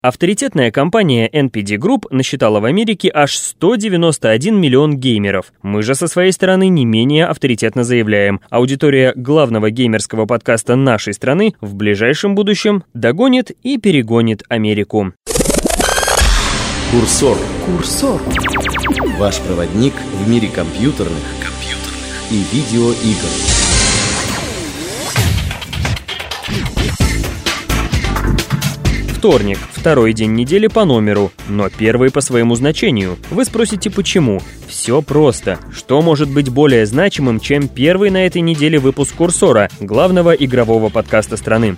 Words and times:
Авторитетная 0.00 0.70
компания 0.70 1.28
NPD 1.28 1.76
Group 1.76 2.04
насчитала 2.10 2.60
в 2.60 2.66
Америке 2.66 3.10
аж 3.12 3.36
191 3.36 4.56
миллион 4.56 4.96
геймеров. 4.96 5.52
Мы 5.60 5.82
же 5.82 5.96
со 5.96 6.06
своей 6.06 6.30
стороны 6.30 6.68
не 6.68 6.84
менее 6.84 7.26
авторитетно 7.26 7.82
заявляем, 7.82 8.40
аудитория 8.48 9.12
главного 9.16 9.72
геймерского 9.72 10.26
подкаста 10.26 10.76
нашей 10.76 11.14
страны 11.14 11.54
в 11.60 11.74
ближайшем 11.74 12.36
будущем 12.36 12.84
догонит 12.94 13.50
и 13.64 13.76
перегонит 13.76 14.44
Америку. 14.48 15.14
Курсор. 16.92 17.36
Курсор. 17.66 18.20
Ваш 19.18 19.40
проводник 19.40 19.94
в 19.94 20.30
мире 20.30 20.46
компьютерных, 20.46 21.24
компьютерных 21.42 22.30
и 22.30 22.44
видеоигр. 22.54 23.67
Вторник, 29.18 29.58
второй 29.72 30.12
день 30.12 30.36
недели 30.36 30.68
по 30.68 30.84
номеру, 30.84 31.32
но 31.48 31.68
первый 31.70 32.12
по 32.12 32.20
своему 32.20 32.54
значению. 32.54 33.16
Вы 33.30 33.44
спросите, 33.44 33.90
почему? 33.90 34.40
Все 34.68 35.02
просто. 35.02 35.58
Что 35.74 36.00
может 36.02 36.30
быть 36.30 36.50
более 36.50 36.86
значимым, 36.86 37.40
чем 37.40 37.66
первый 37.66 38.10
на 38.10 38.24
этой 38.26 38.42
неделе 38.42 38.78
выпуск 38.78 39.16
«Курсора», 39.16 39.70
главного 39.80 40.30
игрового 40.30 40.88
подкаста 40.88 41.36
страны? 41.36 41.74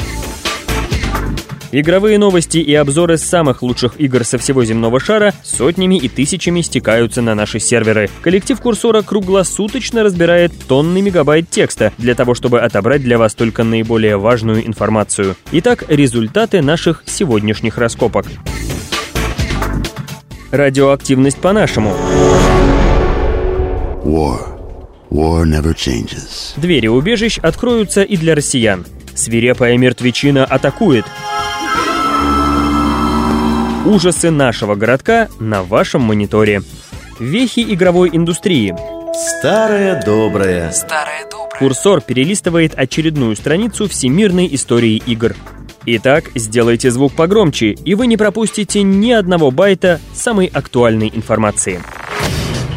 Игровые 1.73 2.19
новости 2.19 2.59
и 2.59 2.75
обзоры 2.75 3.17
самых 3.17 3.63
лучших 3.63 4.01
игр 4.01 4.25
со 4.25 4.39
всего 4.39 4.65
земного 4.65 4.99
шара 4.99 5.33
сотнями 5.45 5.97
и 5.97 6.09
тысячами 6.09 6.63
стекаются 6.63 7.23
на 7.23 7.37
наши 7.37 7.61
серверы. 7.61 8.11
Коллектив 8.23 8.61
Курсора 8.61 9.03
круглосуточно 9.03 10.03
разбирает 10.03 10.53
тонны 10.67 11.01
мегабайт 11.01 11.49
текста 11.49 11.93
для 11.97 12.17
того, 12.17 12.35
чтобы 12.35 12.61
отобрать 12.61 13.03
для 13.03 13.19
вас 13.19 13.35
только 13.35 13.63
наиболее 13.63 14.17
важную 14.17 14.67
информацию. 14.67 15.37
Итак, 15.53 15.85
результаты 15.87 16.61
наших 16.61 17.05
сегодняшних 17.07 17.79
раскопок. 17.79 18.27
Радиоактивность 20.51 21.39
по-нашему. 21.39 21.91
War. 24.05 24.59
War 25.11 25.45
never 25.45 25.75
changes. 25.75 26.55
Двери 26.57 26.89
убежищ 26.89 27.39
откроются 27.39 28.03
и 28.03 28.17
для 28.17 28.35
россиян. 28.35 28.85
Свирепая 29.15 29.77
мертвечина 29.77 30.45
атакует. 30.45 31.05
Ужасы 33.91 34.31
нашего 34.31 34.77
городка 34.77 35.29
на 35.41 35.65
вашем 35.65 36.03
мониторе. 36.03 36.63
Вехи 37.19 37.59
игровой 37.59 38.11
индустрии. 38.13 38.73
Старая 39.13 40.01
добрая. 40.01 40.71
Старая 40.71 41.25
добрая. 41.29 41.59
Курсор 41.59 42.01
перелистывает 42.01 42.73
очередную 42.79 43.35
страницу 43.35 43.89
всемирной 43.89 44.49
истории 44.55 45.03
игр. 45.07 45.35
Итак, 45.87 46.27
сделайте 46.37 46.93
звук 46.93 47.15
погромче, 47.15 47.73
и 47.73 47.97
вы 47.97 48.07
не 48.07 48.17
пропустите 48.17 48.85
ни 48.85 49.11
одного 49.11 49.51
байта 49.51 49.99
самой 50.15 50.47
актуальной 50.47 51.11
информации. 51.13 51.83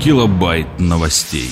Килобайт 0.03 0.79
новостей. 0.79 1.51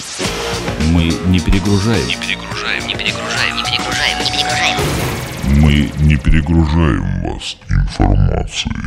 Мы 0.91 1.13
не 1.27 1.39
перегружаем. 1.39 2.07
Не 2.07 2.15
перегружаем, 2.15 2.87
не 2.87 2.95
перегружаем, 2.95 3.57
не 3.57 3.63
перегружаем, 3.63 4.17
не 4.17 4.31
перегружаем. 4.31 4.79
Мы 5.61 5.91
не 6.03 6.15
перегружаем 6.15 7.21
вас 7.21 7.57
информацией. 7.69 8.80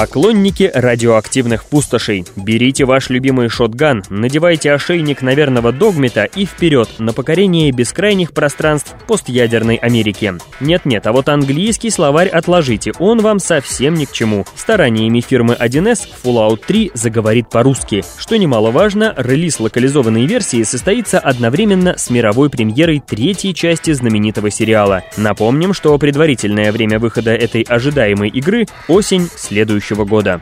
Поклонники 0.00 0.70
радиоактивных 0.72 1.66
пустошей, 1.66 2.24
берите 2.34 2.86
ваш 2.86 3.10
любимый 3.10 3.50
шотган, 3.50 4.02
надевайте 4.08 4.72
ошейник 4.72 5.20
наверного 5.20 5.72
догмета 5.72 6.24
и 6.24 6.46
вперед 6.46 6.88
на 6.96 7.12
покорение 7.12 7.70
бескрайних 7.70 8.32
пространств 8.32 8.94
постядерной 9.06 9.76
Америки. 9.76 10.32
Нет-нет, 10.58 11.06
а 11.06 11.12
вот 11.12 11.28
английский 11.28 11.90
словарь 11.90 12.28
отложите, 12.28 12.94
он 12.98 13.20
вам 13.20 13.40
совсем 13.40 13.92
ни 13.92 14.06
к 14.06 14.12
чему. 14.12 14.46
Стараниями 14.56 15.20
фирмы 15.20 15.52
1С 15.52 16.08
Fallout 16.24 16.62
3 16.66 16.92
заговорит 16.94 17.50
по-русски. 17.50 18.02
Что 18.16 18.38
немаловажно, 18.38 19.12
релиз 19.18 19.60
локализованной 19.60 20.24
версии 20.24 20.62
состоится 20.62 21.18
одновременно 21.18 21.98
с 21.98 22.08
мировой 22.08 22.48
премьерой 22.48 23.02
третьей 23.06 23.52
части 23.54 23.92
знаменитого 23.92 24.50
сериала. 24.50 25.02
Напомним, 25.18 25.74
что 25.74 25.98
предварительное 25.98 26.72
время 26.72 26.98
выхода 26.98 27.34
этой 27.34 27.60
ожидаемой 27.60 28.30
игры– 28.30 28.64
осень 28.88 29.28
следующего 29.36 29.89
следующего 29.90 30.04
года. 30.04 30.40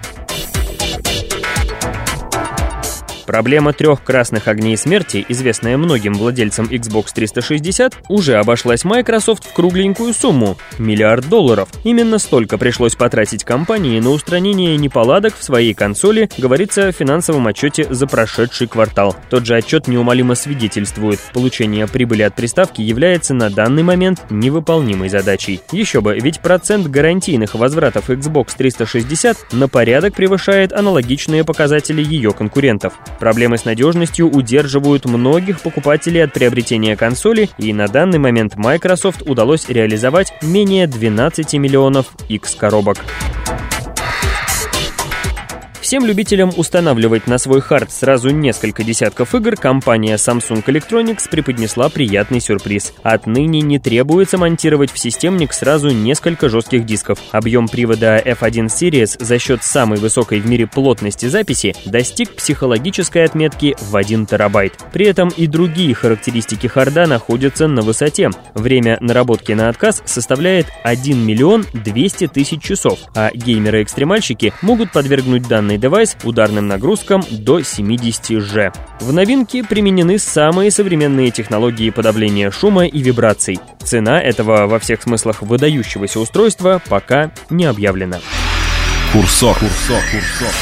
Проблема 3.28 3.74
трех 3.74 4.02
красных 4.02 4.48
огней 4.48 4.74
смерти, 4.78 5.22
известная 5.28 5.76
многим 5.76 6.14
владельцам 6.14 6.64
Xbox 6.64 7.08
360, 7.14 8.04
уже 8.08 8.36
обошлась 8.36 8.84
Microsoft 8.84 9.44
в 9.44 9.52
кругленькую 9.52 10.14
сумму– 10.14 10.56
миллиард 10.78 11.28
долларов. 11.28 11.68
Именно 11.84 12.18
столько 12.20 12.56
пришлось 12.56 12.94
потратить 12.94 13.44
компании 13.44 14.00
на 14.00 14.08
устранение 14.08 14.78
неполадок 14.78 15.36
в 15.36 15.44
своей 15.44 15.74
консоли, 15.74 16.30
говорится 16.38 16.90
в 16.90 16.92
финансовом 16.92 17.46
отчете 17.46 17.92
за 17.92 18.06
прошедший 18.06 18.66
квартал. 18.66 19.14
Тот 19.28 19.44
же 19.44 19.56
отчет 19.56 19.88
неумолимо 19.88 20.34
свидетельствует, 20.34 21.20
получение 21.34 21.86
прибыли 21.86 22.22
от 22.22 22.34
приставки 22.34 22.80
является 22.80 23.34
на 23.34 23.50
данный 23.50 23.82
момент 23.82 24.22
невыполнимой 24.30 25.10
задачей. 25.10 25.60
Еще 25.70 26.00
бы, 26.00 26.18
ведь 26.18 26.40
процент 26.40 26.86
гарантийных 26.86 27.54
возвратов 27.56 28.08
Xbox 28.08 28.52
360 28.56 29.52
на 29.52 29.68
порядок 29.68 30.14
превышает 30.14 30.72
аналогичные 30.72 31.44
показатели 31.44 32.02
ее 32.02 32.32
конкурентов. 32.32 32.94
Проблемы 33.18 33.58
с 33.58 33.64
надежностью 33.64 34.30
удерживают 34.30 35.04
многих 35.04 35.60
покупателей 35.60 36.22
от 36.22 36.32
приобретения 36.32 36.96
консоли, 36.96 37.50
и 37.58 37.72
на 37.72 37.88
данный 37.88 38.18
момент 38.18 38.56
Microsoft 38.56 39.22
удалось 39.22 39.68
реализовать 39.68 40.32
менее 40.42 40.86
12 40.86 41.54
миллионов 41.54 42.06
X-коробок. 42.28 42.98
Всем 45.88 46.04
любителям 46.04 46.52
устанавливать 46.54 47.26
на 47.28 47.38
свой 47.38 47.62
хард 47.62 47.90
сразу 47.90 48.28
несколько 48.28 48.84
десятков 48.84 49.34
игр 49.34 49.56
компания 49.56 50.16
Samsung 50.16 50.62
Electronics 50.66 51.30
преподнесла 51.30 51.88
приятный 51.88 52.42
сюрприз. 52.42 52.92
Отныне 53.02 53.62
не 53.62 53.78
требуется 53.78 54.36
монтировать 54.36 54.92
в 54.92 54.98
системник 54.98 55.54
сразу 55.54 55.88
несколько 55.88 56.50
жестких 56.50 56.84
дисков. 56.84 57.18
Объем 57.30 57.68
привода 57.68 58.18
F1 58.18 58.66
Series 58.66 59.16
за 59.18 59.38
счет 59.38 59.64
самой 59.64 59.98
высокой 59.98 60.40
в 60.40 60.46
мире 60.46 60.66
плотности 60.66 61.24
записи 61.24 61.74
достиг 61.86 62.36
психологической 62.36 63.24
отметки 63.24 63.74
в 63.80 63.96
1 63.96 64.26
терабайт. 64.26 64.74
При 64.92 65.06
этом 65.06 65.30
и 65.30 65.46
другие 65.46 65.94
характеристики 65.94 66.66
харда 66.66 67.06
находятся 67.06 67.66
на 67.66 67.80
высоте. 67.80 68.28
Время 68.52 68.98
наработки 69.00 69.52
на 69.52 69.70
отказ 69.70 70.02
составляет 70.04 70.66
1 70.84 71.18
миллион 71.18 71.64
200 71.72 72.26
тысяч 72.26 72.60
часов, 72.60 72.98
а 73.14 73.30
геймеры-экстремальщики 73.32 74.52
могут 74.60 74.92
подвергнуть 74.92 75.48
данный 75.48 75.77
девайс 75.78 76.16
ударным 76.24 76.66
нагрузкам 76.66 77.22
до 77.30 77.62
70 77.62 78.42
G. 78.52 78.72
В 79.00 79.12
новинке 79.12 79.64
применены 79.64 80.18
самые 80.18 80.70
современные 80.70 81.30
технологии 81.30 81.90
подавления 81.90 82.50
шума 82.50 82.86
и 82.86 83.00
вибраций. 83.00 83.58
Цена 83.82 84.20
этого 84.20 84.66
во 84.66 84.78
всех 84.78 85.02
смыслах 85.02 85.42
выдающегося 85.42 86.20
устройства 86.20 86.82
пока 86.88 87.32
не 87.50 87.64
объявлена. 87.64 88.20
Курсор, 89.12 89.54
курсор, 89.58 90.02
курсор. 90.10 90.54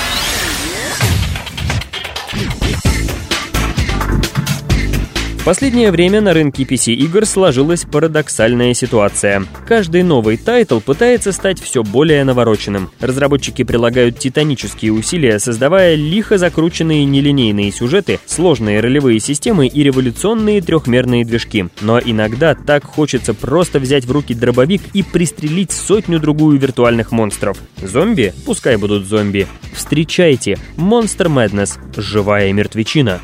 Последнее 5.46 5.92
время 5.92 6.20
на 6.20 6.34
рынке 6.34 6.64
PC-игр 6.64 7.24
сложилась 7.24 7.84
парадоксальная 7.84 8.74
ситуация. 8.74 9.44
Каждый 9.64 10.02
новый 10.02 10.38
title 10.38 10.80
пытается 10.80 11.30
стать 11.30 11.62
все 11.62 11.84
более 11.84 12.24
навороченным. 12.24 12.90
Разработчики 12.98 13.62
прилагают 13.62 14.18
титанические 14.18 14.92
усилия, 14.92 15.38
создавая 15.38 15.94
лихо 15.94 16.36
закрученные 16.36 17.04
нелинейные 17.04 17.70
сюжеты, 17.70 18.18
сложные 18.26 18.80
ролевые 18.80 19.20
системы 19.20 19.68
и 19.68 19.84
революционные 19.84 20.60
трехмерные 20.60 21.24
движки. 21.24 21.68
Но 21.80 22.00
иногда 22.00 22.56
так 22.56 22.82
хочется 22.82 23.32
просто 23.32 23.78
взять 23.78 24.04
в 24.04 24.10
руки 24.10 24.34
дробовик 24.34 24.82
и 24.94 25.04
пристрелить 25.04 25.70
сотню-другую 25.70 26.58
виртуальных 26.58 27.12
монстров. 27.12 27.56
Зомби? 27.80 28.34
Пускай 28.46 28.78
будут 28.78 29.06
зомби. 29.06 29.46
Встречайте, 29.72 30.58
Monster 30.76 31.28
Madness, 31.28 31.78
живая 31.96 32.52
мертвечина. 32.52 33.20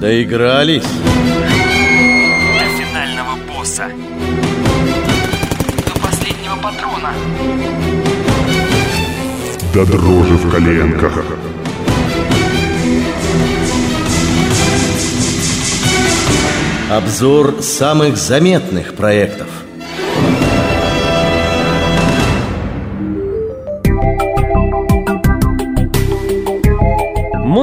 Доигрались. 0.00 0.84
До 0.84 2.64
финального 2.78 3.36
босса. 3.48 3.90
До 5.86 6.00
последнего 6.00 6.54
патрона. 6.62 7.12
До 9.74 9.84
дрожи 9.84 10.34
в 10.34 10.50
коленках. 10.52 11.24
Обзор 16.88 17.60
самых 17.60 18.16
заметных 18.16 18.94
проектов. 18.94 19.48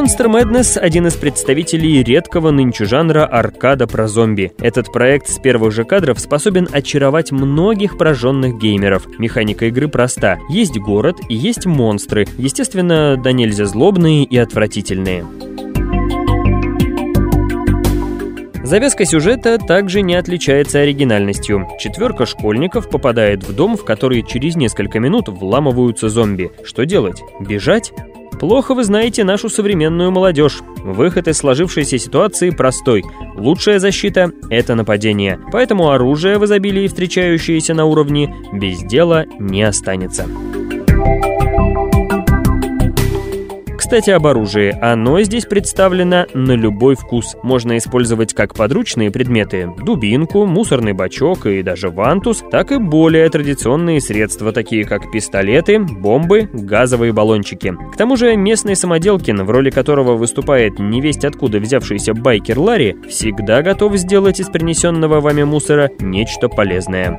Monster 0.06 0.28
Madness— 0.28 0.78
один 0.80 1.08
из 1.08 1.16
представителей 1.16 2.04
редкого 2.04 2.52
нынче 2.52 2.86
жанра 2.86 3.26
аркада 3.26 3.88
про 3.88 4.08
зомби. 4.08 4.52
Этот 4.60 4.94
проект 4.94 5.30
с 5.30 5.40
первых 5.40 5.72
же 5.72 5.84
кадров 5.84 6.20
способен 6.20 6.68
очаровать 6.72 7.32
многих 7.32 7.98
прожженных 7.98 8.60
геймеров. 8.60 9.08
Механика 9.18 9.66
игры 9.66 9.88
проста. 9.88 10.38
Есть 10.48 10.78
город 10.78 11.18
и 11.28 11.34
есть 11.34 11.66
монстры, 11.66 12.28
естественно, 12.38 13.18
да 13.18 13.32
нельзя 13.32 13.66
злобные 13.66 14.26
и 14.26 14.38
отвратительные. 14.38 15.26
Завязка 18.66 19.06
сюжета 19.06 19.60
также 19.60 20.02
не 20.02 20.16
отличается 20.16 20.80
оригинальностью. 20.80 21.68
Четверка 21.78 22.26
школьников 22.26 22.90
попадает 22.90 23.44
в 23.44 23.56
дом, 23.56 23.78
в 23.78 23.86
который 23.86 24.24
через 24.24 24.56
несколько 24.56 25.00
минут 25.00 25.30
вламываются 25.30 26.10
зомби. 26.10 26.52
Что 26.64 26.84
делать? 26.84 27.22
Бежать? 27.40 27.94
Плохо 28.40 28.74
вы 28.74 28.84
знаете 28.84 29.24
нашу 29.24 29.50
современную 29.50 30.10
молодежь. 30.10 30.62
Выход 30.78 31.28
из 31.28 31.38
сложившейся 31.38 32.00
ситуации 32.00 32.50
простой. 32.50 33.04
Лучшая 33.36 33.78
защита– 33.78 34.32
это 34.50 34.74
нападение. 34.74 35.40
Поэтому 35.52 35.92
оружие 35.92 36.40
в 36.40 36.46
изобилии, 36.46 36.88
встречающееся 36.88 37.76
на 37.76 37.86
уровне, 37.86 38.34
без 38.52 38.80
дела 38.80 39.28
не 39.38 39.62
останется. 39.62 40.26
Кстати, 43.96 44.10
об 44.10 44.28
оружии. 44.28 44.78
Оно 44.82 45.22
здесь 45.22 45.46
представлено 45.46 46.26
на 46.34 46.52
любой 46.52 46.96
вкус. 46.96 47.38
Можно 47.44 47.78
использовать 47.78 48.34
как 48.34 48.54
подручные 48.54 49.10
предметы– 49.10 49.72
дубинку, 49.78 50.46
мусорный 50.46 50.92
бачок 50.92 51.46
и 51.46 51.64
даже 51.64 51.90
вантус, 51.90 52.44
так 52.52 52.74
и 52.74 52.78
более 52.78 53.30
традиционные 53.30 54.02
средства, 54.02 54.52
такие 54.52 54.84
как 54.84 55.10
пистолеты, 55.14 55.80
бомбы, 55.80 56.50
газовые 56.52 57.14
баллончики. 57.14 57.74
К 57.94 57.96
тому 57.96 58.18
же 58.18 58.36
местный 58.36 58.76
самоделкин, 58.76 59.46
в 59.46 59.50
роли 59.50 59.70
которого 59.70 60.18
выступает 60.18 60.78
невесть 60.78 61.24
откуда 61.24 61.60
взявшийся 61.60 62.14
байкер 62.14 62.60
Ларри, 62.60 62.98
всегда 63.08 63.62
готов 63.62 63.96
сделать 63.96 64.42
из 64.42 64.50
принесенного 64.50 65.22
вами 65.22 65.44
мусора 65.44 65.90
нечто 66.02 66.50
полезное. 66.50 67.18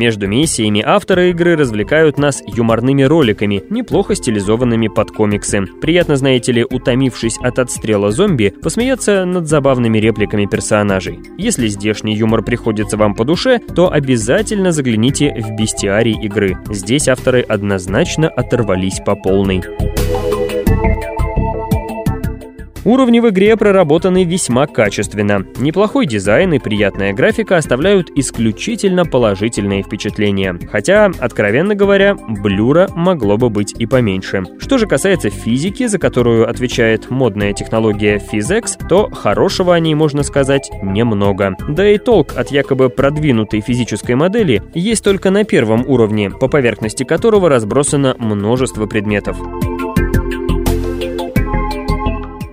Между 0.00 0.26
миссиями 0.28 0.82
авторы 0.82 1.28
игры 1.28 1.56
развлекают 1.56 2.16
нас 2.16 2.42
юморными 2.46 3.02
роликами, 3.02 3.62
неплохо 3.68 4.14
стилизованными 4.14 4.88
под 4.88 5.10
комиксы. 5.10 5.66
Приятно, 5.82 6.16
знаете 6.16 6.52
ли, 6.52 6.64
утомившись 6.64 7.36
от 7.42 7.58
отстрела 7.58 8.10
зомби, 8.10 8.54
посмеяться 8.62 9.26
над 9.26 9.46
забавными 9.46 9.98
репликами 9.98 10.46
персонажей. 10.46 11.18
Если 11.36 11.68
здешний 11.68 12.16
юмор 12.16 12.42
приходится 12.42 12.96
вам 12.96 13.14
по 13.14 13.26
душе, 13.26 13.58
то 13.58 13.92
обязательно 13.92 14.72
загляните 14.72 15.34
в 15.38 15.54
бестиарий 15.54 16.18
игры. 16.22 16.56
Здесь 16.70 17.06
авторы 17.06 17.42
однозначно 17.42 18.30
оторвались 18.30 19.02
по 19.04 19.14
полной. 19.14 19.62
Уровни 22.90 23.20
в 23.20 23.28
игре 23.28 23.56
проработаны 23.56 24.24
весьма 24.24 24.66
качественно. 24.66 25.46
Неплохой 25.58 26.06
дизайн 26.06 26.54
и 26.54 26.58
приятная 26.58 27.12
графика 27.12 27.56
оставляют 27.56 28.10
исключительно 28.16 29.04
положительные 29.04 29.84
впечатления. 29.84 30.58
Хотя, 30.72 31.12
откровенно 31.20 31.76
говоря, 31.76 32.16
блюра 32.16 32.88
могло 32.96 33.36
бы 33.36 33.48
быть 33.48 33.76
и 33.78 33.86
поменьше. 33.86 34.42
Что 34.58 34.76
же 34.76 34.88
касается 34.88 35.30
физики, 35.30 35.86
за 35.86 36.00
которую 36.00 36.50
отвечает 36.50 37.10
модная 37.10 37.52
технология 37.52 38.16
PhysX, 38.16 38.84
то 38.88 39.08
хорошего 39.08 39.72
о 39.72 39.78
ней 39.78 39.94
можно 39.94 40.24
сказать 40.24 40.68
немного. 40.82 41.54
Да 41.68 41.88
и 41.88 41.96
толк 41.96 42.32
от 42.36 42.50
якобы 42.50 42.88
продвинутой 42.88 43.60
физической 43.60 44.16
модели 44.16 44.64
есть 44.74 45.04
только 45.04 45.30
на 45.30 45.44
первом 45.44 45.88
уровне, 45.88 46.28
по 46.28 46.48
поверхности 46.48 47.04
которого 47.04 47.48
разбросано 47.48 48.16
множество 48.18 48.86
предметов. 48.86 49.38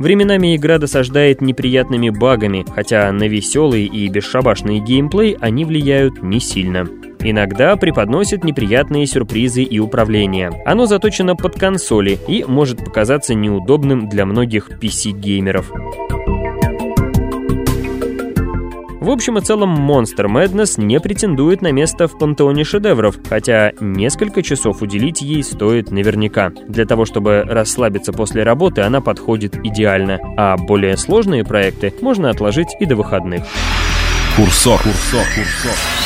Временами 0.07 0.56
игра 0.56 0.77
досаждает 0.77 1.42
неприятными 1.42 2.09
багами, 2.12 2.65
хотя 2.74 3.12
на 3.12 3.27
веселый 3.27 3.83
и 3.83 4.07
бесшабашный 4.07 4.80
геймплей 4.80 5.36
они 5.42 5.65
влияют 5.65 6.24
не 6.24 6.39
сильно. 6.39 6.88
Иногда 7.19 7.75
преподносит 7.75 8.45
неприятные 8.45 9.06
сюрпризы 9.06 9.63
и 9.63 9.80
управление. 9.80 10.63
Оно 10.65 10.86
заточено 10.86 11.36
под 11.36 11.59
консоли 11.59 12.18
и 12.25 12.45
может 12.48 12.86
показаться 12.86 13.33
неудобным 13.33 14.07
для 14.07 14.25
многих 14.25 14.69
PC-геймеров. 14.81 15.74
В 19.07 19.09
общем 19.09 19.38
и 19.38 19.42
целом, 19.42 19.89
Monster 19.89 20.25
Madness 20.25 20.74
не 20.83 21.00
претендует 21.00 21.62
на 21.62 21.71
место 21.71 22.09
в 22.09 22.18
пантеоне 22.18 22.65
шедевров, 22.65 23.15
хотя 23.30 23.71
несколько 23.80 24.44
часов 24.44 24.81
уделить 24.81 25.21
ей 25.21 25.44
стоит 25.44 25.92
наверняка. 25.92 26.51
Для 26.68 26.86
того, 26.86 27.06
чтобы 27.06 27.44
расслабиться 27.48 28.12
после 28.12 28.44
работы, 28.44 28.81
она 28.81 29.00
подходит 29.00 29.65
идеально, 29.65 30.19
а 30.36 30.57
более 30.57 30.98
сложные 30.98 31.45
проекты 31.45 31.94
можно 32.01 32.30
отложить 32.30 32.75
и 32.81 32.86
до 32.86 32.98
выходных. 32.98 33.45
Курсор, 34.36 34.81
курсор, 34.83 35.24
курсор. 35.33 35.96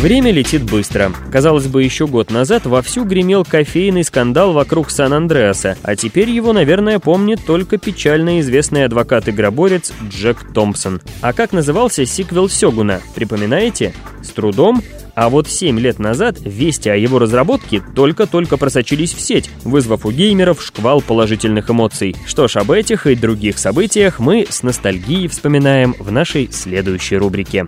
Время 0.00 0.32
летит 0.32 0.62
быстро. 0.62 1.12
Казалось 1.30 1.66
бы, 1.66 1.82
еще 1.82 2.06
год 2.06 2.30
назад 2.30 2.64
вовсю 2.64 3.04
гремел 3.04 3.44
кофейный 3.44 4.02
скандал 4.02 4.54
вокруг 4.54 4.90
Сан-Андреаса, 4.90 5.76
а 5.82 5.94
теперь 5.94 6.30
его, 6.30 6.54
наверное, 6.54 6.98
помнит 6.98 7.40
только 7.44 7.76
печально 7.76 8.40
известный 8.40 8.86
адвокат-игроборец 8.86 9.92
Джек 10.08 10.54
Томпсон. 10.54 11.02
А 11.20 11.34
как 11.34 11.52
назывался 11.52 12.06
сиквел 12.06 12.48
Сёгуна, 12.48 13.02
припоминаете? 13.14 13.92
С 14.22 14.30
трудом? 14.30 14.82
А 15.14 15.28
вот 15.28 15.48
7 15.48 15.78
лет 15.78 15.98
назад 15.98 16.38
вести 16.40 16.88
о 16.88 16.96
его 16.96 17.18
разработке 17.18 17.82
только-только 17.94 18.56
просочились 18.56 19.12
в 19.12 19.20
сеть, 19.20 19.50
вызвав 19.64 20.06
у 20.06 20.10
геймеров 20.10 20.62
шквал 20.62 21.02
положительных 21.02 21.68
эмоций. 21.68 22.16
Что 22.26 22.48
ж, 22.48 22.56
об 22.56 22.70
этих 22.70 23.06
и 23.06 23.14
других 23.14 23.58
событиях 23.58 24.18
мы 24.18 24.46
с 24.48 24.62
ностальгией 24.62 25.28
вспоминаем 25.28 25.94
в 25.98 26.10
нашей 26.10 26.50
следующей 26.50 27.18
рубрике. 27.18 27.66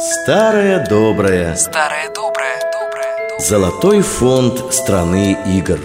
Старая 0.00 0.86
добрая. 0.86 1.56
Старая 1.56 2.08
добрая, 2.14 2.60
добрая, 2.72 3.18
добрая. 3.18 3.40
Золотой 3.40 4.00
фонд 4.00 4.72
страны 4.72 5.36
игр. 5.44 5.80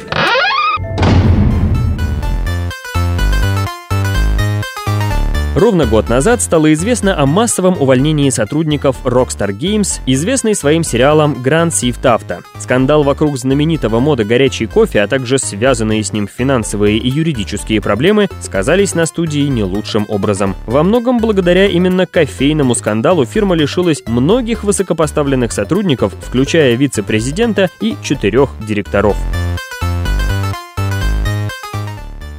Ровно 5.55 5.85
год 5.85 6.09
назад 6.09 6.41
стало 6.41 6.73
известно 6.73 7.15
о 7.15 7.27
массовом 7.27 7.79
увольнении 7.79 8.31
сотрудников 8.31 8.97
Rockstar 9.03 9.49
Games, 9.49 9.99
известной 10.07 10.55
своим 10.55 10.83
сериалом 10.83 11.43
Grand 11.43 11.69
Theft 11.69 12.01
Auto. 12.01 12.43
Скандал 12.57 13.03
вокруг 13.03 13.37
знаменитого 13.37 13.99
мода 13.99 14.23
горячий 14.23 14.65
кофе, 14.65 15.01
а 15.01 15.07
также 15.07 15.37
связанные 15.37 16.03
с 16.03 16.11
ним 16.11 16.27
финансовые 16.27 16.97
и 16.97 17.07
юридические 17.07 17.81
проблемы 17.81 18.29
сказались 18.41 18.95
на 18.95 19.05
студии 19.05 19.47
не 19.47 19.63
лучшим 19.63 20.07
образом. 20.09 20.55
Во 20.65 20.81
многом 20.81 21.19
благодаря 21.19 21.67
именно 21.67 22.07
кофейному 22.07 22.73
скандалу 22.73 23.23
фирма 23.23 23.53
лишилась 23.53 24.01
многих 24.07 24.63
высокопоставленных 24.63 25.51
сотрудников, 25.51 26.15
включая 26.19 26.73
вице-президента 26.73 27.69
и 27.79 27.95
четырех 28.01 28.49
директоров. 28.67 29.17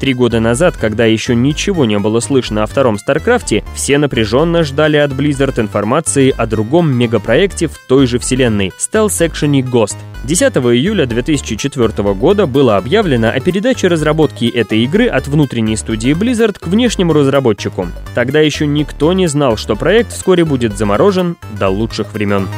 Три 0.00 0.14
года 0.14 0.40
назад, 0.40 0.76
когда 0.76 1.04
еще 1.04 1.34
ничего 1.34 1.84
не 1.84 1.98
было 1.98 2.20
слышно 2.20 2.62
о 2.62 2.66
втором 2.66 2.98
Старкрафте, 2.98 3.64
все 3.74 3.98
напряженно 3.98 4.64
ждали 4.64 4.96
от 4.96 5.12
Blizzard 5.12 5.60
информации 5.60 6.34
о 6.36 6.46
другом 6.46 6.94
мегапроекте 6.94 7.68
в 7.68 7.78
той 7.78 8.06
же 8.06 8.18
вселенной– 8.18 8.72
Stealth 8.78 9.28
Action 9.28 9.60
Ghost. 9.62 9.96
10 10.24 10.56
июля 10.56 11.06
2004 11.06 12.14
года 12.14 12.46
было 12.46 12.76
объявлено 12.76 13.28
о 13.28 13.40
передаче 13.40 13.88
разработки 13.88 14.46
этой 14.46 14.84
игры 14.84 15.06
от 15.06 15.28
внутренней 15.28 15.76
студии 15.76 16.12
Blizzard 16.12 16.58
к 16.58 16.66
внешнему 16.66 17.12
разработчику. 17.12 17.88
Тогда 18.14 18.40
еще 18.40 18.66
никто 18.66 19.12
не 19.12 19.26
знал, 19.26 19.56
что 19.56 19.76
проект 19.76 20.12
вскоре 20.12 20.44
будет 20.44 20.76
заморожен 20.76 21.36
до 21.58 21.68
лучших 21.68 22.14
времен. 22.14 22.48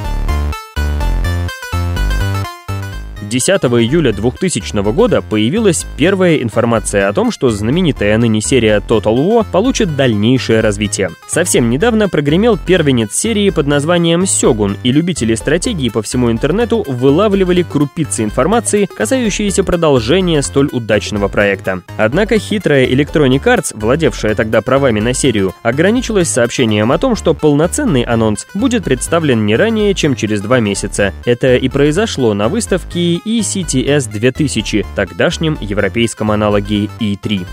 10 3.29 3.61
июля 3.81 4.13
2000 4.13 4.93
года 4.93 5.23
появилась 5.23 5.87
первая 5.97 6.37
информация 6.37 7.09
о 7.09 7.13
том, 7.13 7.31
что 7.31 7.51
знаменитая 7.51 8.17
ныне 8.19 8.41
серия 8.41 8.79
Total 8.87 9.15
War 9.15 9.47
получит 9.51 9.97
дальнейшее 9.97 10.61
развитие. 10.61 11.11
Совсем 11.27 11.71
недавно 11.71 12.09
прогремел 12.09 12.57
первенец 12.57 13.15
серии 13.15 13.51
под 13.51 13.67
названием 13.67 14.27
Сёгун, 14.27 14.77
и 14.83 14.93
любители 14.93 15.35
стратегии 15.35 15.89
по 15.89 16.03
всему 16.03 16.31
интернету 16.31 16.85
вылавливали 16.87 17.63
крупицы 17.63 18.25
информации, 18.25 18.87
касающиеся 18.87 19.65
продолжения 19.65 20.43
столь 20.43 20.69
удачного 20.73 21.29
проекта. 21.29 21.83
Однако 21.97 22.39
хитрая 22.39 22.87
Electronic 22.87 23.43
Arts, 23.43 23.73
владевшая 23.75 24.35
тогда 24.35 24.63
правами 24.63 25.01
на 25.01 25.15
серию, 25.15 25.55
ограничилась 25.63 26.29
сообщением 26.29 26.93
о 26.93 26.99
том, 26.99 27.17
что 27.17 27.35
полноценный 27.35 28.03
анонс 28.03 28.47
будет 28.55 28.85
представлен 28.85 29.47
не 29.47 29.57
ранее, 29.57 29.95
чем 29.95 30.15
через 30.15 30.41
два 30.41 30.61
месяца. 30.61 31.13
Это 31.25 31.57
и 31.57 31.69
произошло 31.69 32.35
на 32.35 32.49
выставке 32.49 33.16
ECTS 33.25 34.11
2000, 34.11 34.85
тогдашнем 34.95 35.57
европейском 35.61 36.31
аналоге 36.31 36.89
E3. 37.01 37.47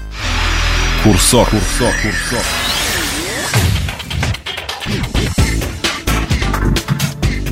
Курсор, 1.04 1.50
курсор, 1.50 1.94
курсор. 2.02 2.44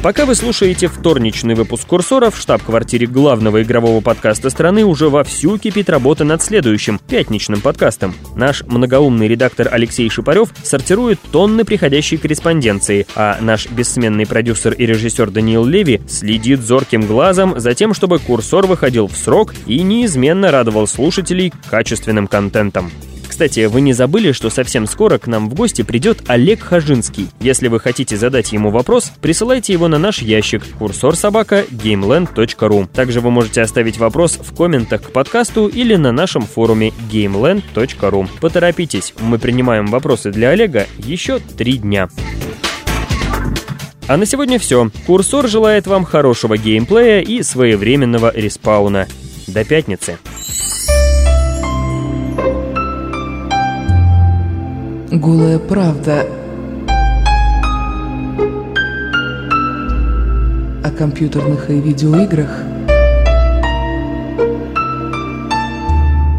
Пока 0.03 0.25
вы 0.25 0.33
слушаете 0.33 0.87
вторничный 0.87 1.53
выпуск 1.53 1.85
«Курсора», 1.85 2.31
в 2.31 2.37
штаб-квартире 2.37 3.05
главного 3.05 3.61
игрового 3.61 4.01
подкаста 4.01 4.49
страны 4.49 4.83
уже 4.83 5.09
вовсю 5.09 5.59
кипит 5.59 5.91
работа 5.91 6.23
над 6.23 6.41
следующим, 6.41 6.97
пятничным 6.97 7.61
подкастом. 7.61 8.15
Наш 8.35 8.63
многоумный 8.63 9.27
редактор 9.27 9.69
Алексей 9.71 10.09
Шипарев 10.09 10.49
сортирует 10.63 11.19
тонны 11.31 11.65
приходящей 11.65 12.17
корреспонденции, 12.17 13.05
а 13.13 13.37
наш 13.41 13.69
бессменный 13.69 14.25
продюсер 14.25 14.73
и 14.73 14.87
режиссер 14.87 15.29
Даниил 15.29 15.65
Леви 15.65 16.01
следит 16.07 16.61
зорким 16.61 17.05
глазом 17.05 17.59
за 17.59 17.75
тем, 17.75 17.93
чтобы 17.93 18.17
«Курсор» 18.17 18.65
выходил 18.65 19.07
в 19.07 19.15
срок 19.15 19.53
и 19.67 19.83
неизменно 19.83 20.49
радовал 20.49 20.87
слушателей 20.87 21.53
качественным 21.69 22.25
контентом. 22.25 22.89
Кстати, 23.41 23.65
вы 23.65 23.81
не 23.81 23.93
забыли, 23.93 24.33
что 24.33 24.51
совсем 24.51 24.85
скоро 24.85 25.17
к 25.17 25.25
нам 25.25 25.49
в 25.49 25.55
гости 25.55 25.81
придет 25.81 26.21
Олег 26.27 26.61
Хажинский. 26.61 27.27
Если 27.39 27.69
вы 27.69 27.79
хотите 27.79 28.15
задать 28.15 28.51
ему 28.51 28.69
вопрос, 28.69 29.11
присылайте 29.19 29.73
его 29.73 29.87
на 29.87 29.97
наш 29.97 30.21
ящик 30.21 30.61
курсор 30.77 31.15
собака 31.15 31.65
gameland.ru. 31.71 32.87
Также 32.93 33.19
вы 33.19 33.31
можете 33.31 33.63
оставить 33.63 33.97
вопрос 33.97 34.37
в 34.39 34.55
комментах 34.55 35.01
к 35.01 35.11
подкасту 35.11 35.65
или 35.65 35.95
на 35.95 36.11
нашем 36.11 36.43
форуме 36.43 36.93
gameland.ru. 37.11 38.29
Поторопитесь, 38.39 39.15
мы 39.19 39.39
принимаем 39.39 39.87
вопросы 39.87 40.29
для 40.29 40.49
Олега 40.49 40.85
еще 40.99 41.39
три 41.39 41.79
дня. 41.79 42.09
А 44.07 44.17
на 44.17 44.27
сегодня 44.27 44.59
все. 44.59 44.91
Курсор 45.07 45.47
желает 45.47 45.87
вам 45.87 46.05
хорошего 46.05 46.59
геймплея 46.59 47.21
и 47.21 47.41
своевременного 47.41 48.31
респауна. 48.35 49.07
До 49.47 49.65
пятницы. 49.65 50.19
Голая 55.11 55.59
правда 55.59 56.25
о 60.85 60.89
компьютерных 60.97 61.69
и 61.69 61.81
видеоиграх 61.81 62.49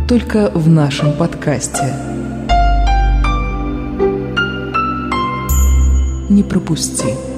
только 0.08 0.50
в 0.54 0.70
нашем 0.70 1.12
подкасте. 1.18 1.92
Не 6.30 6.42
пропусти. 6.42 7.31